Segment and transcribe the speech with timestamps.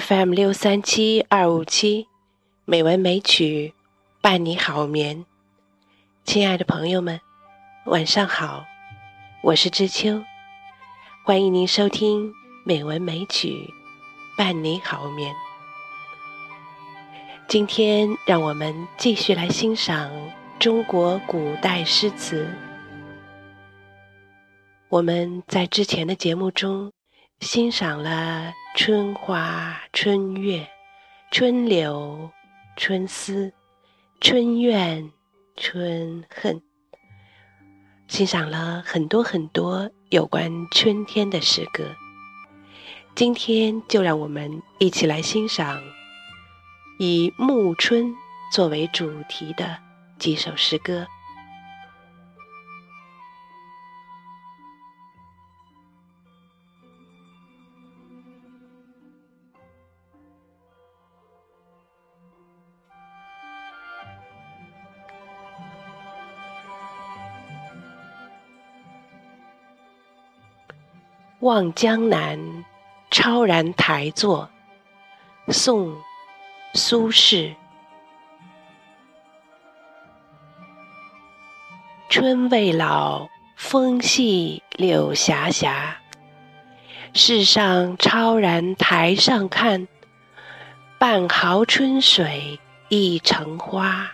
[0.00, 2.08] FM 六三七二五七，
[2.64, 3.74] 美文美曲
[4.20, 5.24] 伴你好眠。
[6.24, 7.20] 亲爱的朋友们，
[7.86, 8.64] 晚上好，
[9.44, 10.20] 我是知秋，
[11.24, 12.32] 欢迎您收听
[12.64, 13.72] 美文美曲
[14.36, 15.32] 伴你好眠。
[17.46, 20.10] 今天，让我们继续来欣赏
[20.58, 22.52] 中国古代诗词。
[24.88, 26.90] 我们在之前的节目中
[27.40, 30.66] 欣赏了春花、春月、
[31.30, 32.30] 春柳、
[32.76, 33.52] 春思、
[34.20, 35.12] 春怨、
[35.56, 36.62] 春恨，
[38.08, 41.94] 欣赏了很多很多有关春天的诗歌。
[43.14, 45.82] 今天就让我们一起来欣赏
[46.98, 48.14] 以暮春
[48.52, 49.78] 作为主题的
[50.18, 51.06] 几首诗歌。
[71.40, 72.64] 望江南，
[73.10, 74.48] 超然台作。
[75.48, 75.88] 宋·
[76.72, 77.54] 苏轼。
[82.08, 85.70] 春未老，风细柳斜斜。
[87.12, 89.86] 世上超然台上看，
[90.98, 94.12] 半壕春水一城花，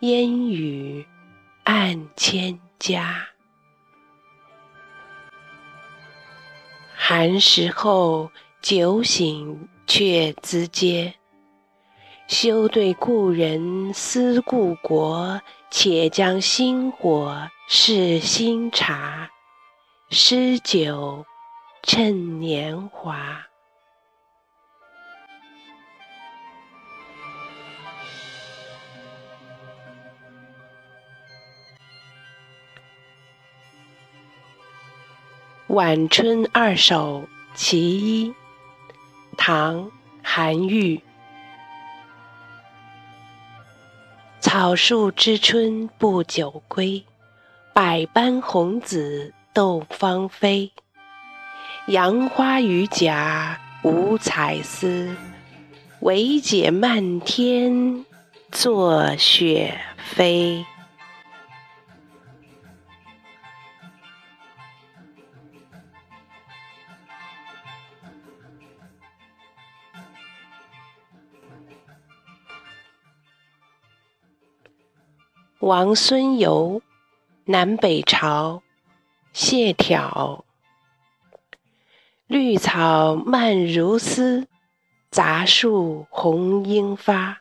[0.00, 1.06] 烟雨
[1.64, 3.26] 暗千家。
[7.10, 11.14] 寒食后，酒醒却咨嗟。
[12.26, 19.30] 休对故人思故国，且将新火试新茶。
[20.10, 21.24] 诗酒
[21.82, 23.16] 趁年华。
[35.68, 37.20] 《晚春二首·
[37.54, 38.30] 其一》
[39.36, 39.84] 唐·
[40.22, 40.98] 韩愈。
[44.40, 47.04] 草树知春不久归，
[47.74, 50.72] 百般红紫斗芳菲。
[51.88, 55.14] 杨花榆荚无彩丝，
[56.00, 58.06] 惟解漫天
[58.50, 60.64] 作雪飞。
[75.60, 76.82] 王孙游，
[77.46, 78.62] 南北朝，
[79.32, 80.44] 谢眺。
[82.28, 84.46] 绿草漫如丝，
[85.10, 87.40] 杂树红英发。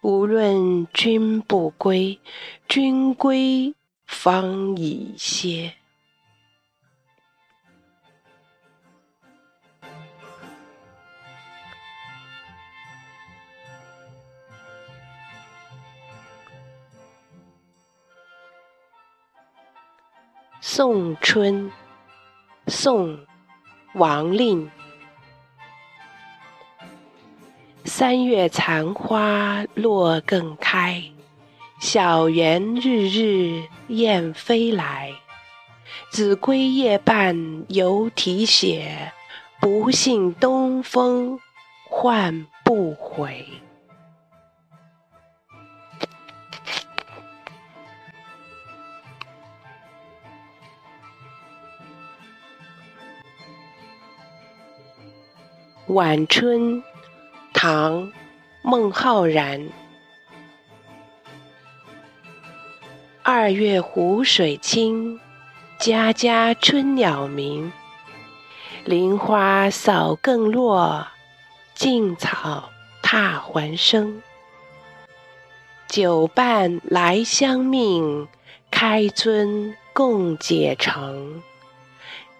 [0.00, 2.18] 无论君不归，
[2.68, 3.76] 君归
[4.06, 5.74] 方已歇。
[20.68, 21.70] 送春，
[22.66, 23.16] 宋·
[23.94, 24.68] 王令。
[27.84, 31.04] 三月残花落更开，
[31.78, 35.12] 小园日日燕飞来。
[36.10, 39.12] 子规夜半犹啼血，
[39.60, 41.38] 不信东风
[41.88, 43.46] 唤不回。
[55.88, 56.82] 晚春，
[57.52, 58.08] 唐·
[58.60, 59.68] 孟浩然。
[63.22, 65.20] 二月湖水清，
[65.78, 67.72] 家家春鸟鸣。
[68.84, 71.06] 林花扫更落，
[71.76, 72.68] 径草
[73.00, 74.20] 踏还生。
[75.86, 78.26] 酒伴来相命，
[78.72, 81.40] 开樽共解成。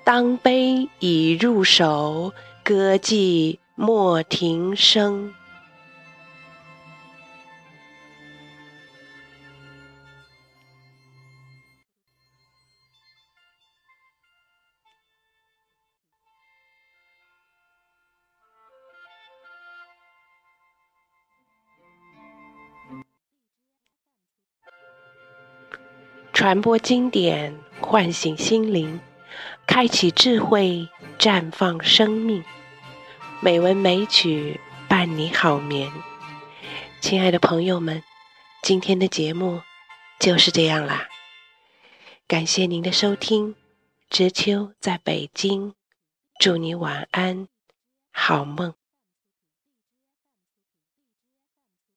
[0.03, 2.32] 当杯已入手。
[2.69, 5.33] 歌妓莫停声。
[26.33, 28.99] 传播经典，唤醒心灵，
[29.67, 32.45] 开启智慧，绽放生命。
[33.41, 35.93] 美文美曲伴你好眠。
[37.01, 38.03] 亲爱的朋友们，
[38.63, 39.61] 今天的节目
[40.19, 41.09] 就是这样啦。
[42.27, 43.55] 感谢您的收听，
[44.09, 45.75] 知秋在北京，
[46.39, 47.49] 祝你晚安，
[48.13, 48.75] 好梦。